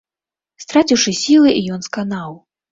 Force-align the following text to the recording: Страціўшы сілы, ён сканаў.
Страціўшы 0.63 1.15
сілы, 1.21 1.55
ён 1.77 1.87
сканаў. 1.91 2.31